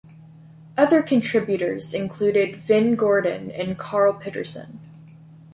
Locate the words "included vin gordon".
1.93-3.51